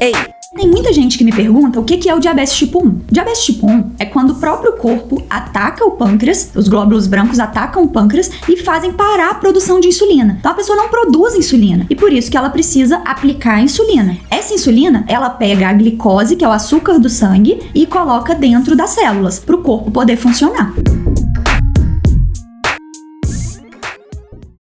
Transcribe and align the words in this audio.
Ei, 0.00 0.14
tem 0.56 0.66
muita 0.66 0.94
gente 0.94 1.18
que 1.18 1.24
me 1.24 1.30
pergunta 1.30 1.78
o 1.78 1.84
que 1.84 2.08
é 2.08 2.14
o 2.14 2.18
diabetes 2.18 2.54
tipo 2.54 2.82
1. 2.82 3.02
Diabetes 3.12 3.44
tipo 3.44 3.66
1 3.66 3.92
é 3.98 4.06
quando 4.06 4.30
o 4.30 4.34
próprio 4.36 4.72
corpo 4.72 5.22
ataca 5.28 5.84
o 5.84 5.90
pâncreas, 5.90 6.52
os 6.54 6.68
glóbulos 6.68 7.06
brancos 7.06 7.38
atacam 7.38 7.82
o 7.82 7.88
pâncreas 7.88 8.30
e 8.48 8.56
fazem 8.56 8.94
parar 8.94 9.32
a 9.32 9.34
produção 9.34 9.78
de 9.78 9.88
insulina. 9.88 10.38
Então 10.40 10.52
a 10.52 10.54
pessoa 10.54 10.74
não 10.74 10.88
produz 10.88 11.34
insulina 11.34 11.86
e 11.90 11.94
por 11.94 12.10
isso 12.10 12.30
que 12.30 12.36
ela 12.38 12.48
precisa 12.48 12.96
aplicar 13.04 13.56
a 13.56 13.62
insulina. 13.62 14.16
Essa 14.30 14.54
insulina, 14.54 15.04
ela 15.06 15.28
pega 15.28 15.68
a 15.68 15.72
glicose, 15.74 16.34
que 16.34 16.46
é 16.46 16.48
o 16.48 16.52
açúcar 16.52 16.98
do 16.98 17.10
sangue, 17.10 17.60
e 17.74 17.84
coloca 17.84 18.34
dentro 18.34 18.74
das 18.74 18.90
células 18.90 19.38
para 19.38 19.54
o 19.54 19.62
corpo 19.62 19.90
poder 19.90 20.16
funcionar. 20.16 20.72